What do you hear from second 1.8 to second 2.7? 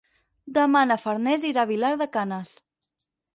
de Canes.